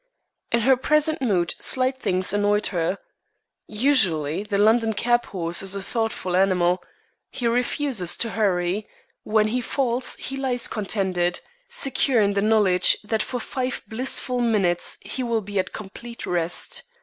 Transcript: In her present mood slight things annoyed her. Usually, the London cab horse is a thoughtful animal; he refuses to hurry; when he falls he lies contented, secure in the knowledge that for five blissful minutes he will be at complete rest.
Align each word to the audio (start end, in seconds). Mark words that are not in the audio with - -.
In 0.51 0.61
her 0.61 0.75
present 0.75 1.21
mood 1.21 1.53
slight 1.59 1.97
things 1.99 2.33
annoyed 2.33 2.65
her. 2.73 2.97
Usually, 3.67 4.41
the 4.41 4.57
London 4.57 4.93
cab 4.93 5.27
horse 5.27 5.61
is 5.61 5.75
a 5.75 5.83
thoughtful 5.83 6.35
animal; 6.35 6.83
he 7.29 7.45
refuses 7.45 8.17
to 8.17 8.31
hurry; 8.31 8.87
when 9.21 9.49
he 9.49 9.61
falls 9.61 10.15
he 10.15 10.35
lies 10.37 10.67
contented, 10.67 11.39
secure 11.69 12.19
in 12.19 12.33
the 12.33 12.41
knowledge 12.41 12.97
that 13.03 13.21
for 13.21 13.39
five 13.39 13.83
blissful 13.87 14.39
minutes 14.41 14.97
he 15.01 15.21
will 15.21 15.41
be 15.41 15.59
at 15.59 15.71
complete 15.71 16.25
rest. 16.25 16.81